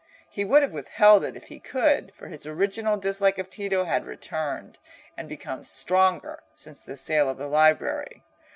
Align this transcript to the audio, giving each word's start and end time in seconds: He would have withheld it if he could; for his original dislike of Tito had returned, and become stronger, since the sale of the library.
He 0.27 0.43
would 0.43 0.63
have 0.63 0.71
withheld 0.73 1.23
it 1.25 1.35
if 1.35 1.49
he 1.49 1.59
could; 1.59 2.11
for 2.15 2.27
his 2.29 2.47
original 2.47 2.97
dislike 2.97 3.37
of 3.37 3.51
Tito 3.51 3.83
had 3.83 4.03
returned, 4.03 4.79
and 5.15 5.29
become 5.29 5.63
stronger, 5.63 6.41
since 6.55 6.81
the 6.81 6.97
sale 6.97 7.29
of 7.29 7.37
the 7.37 7.45
library. 7.47 8.23